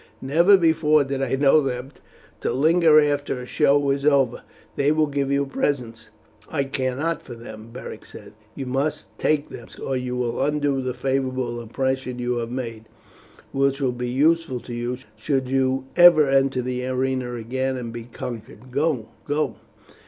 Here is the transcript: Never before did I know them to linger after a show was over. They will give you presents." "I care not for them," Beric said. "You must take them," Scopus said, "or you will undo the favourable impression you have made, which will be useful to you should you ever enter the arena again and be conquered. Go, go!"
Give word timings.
Never 0.19 0.57
before 0.57 1.03
did 1.03 1.21
I 1.21 1.35
know 1.35 1.61
them 1.61 1.91
to 2.39 2.51
linger 2.51 2.99
after 2.99 3.39
a 3.39 3.45
show 3.45 3.77
was 3.77 4.03
over. 4.03 4.41
They 4.75 4.91
will 4.91 5.05
give 5.05 5.31
you 5.31 5.45
presents." 5.45 6.09
"I 6.49 6.63
care 6.63 6.95
not 6.95 7.21
for 7.21 7.35
them," 7.35 7.69
Beric 7.71 8.05
said. 8.07 8.33
"You 8.55 8.65
must 8.65 9.15
take 9.19 9.49
them," 9.49 9.67
Scopus 9.67 9.73
said, 9.75 9.81
"or 9.83 9.95
you 9.97 10.15
will 10.17 10.43
undo 10.43 10.81
the 10.81 10.95
favourable 10.95 11.61
impression 11.61 12.17
you 12.17 12.37
have 12.37 12.49
made, 12.49 12.85
which 13.51 13.79
will 13.79 13.91
be 13.91 14.09
useful 14.09 14.59
to 14.61 14.73
you 14.73 14.97
should 15.15 15.51
you 15.51 15.85
ever 15.95 16.27
enter 16.27 16.63
the 16.63 16.83
arena 16.87 17.35
again 17.35 17.77
and 17.77 17.93
be 17.93 18.05
conquered. 18.05 18.71
Go, 18.71 19.05
go!" 19.27 19.57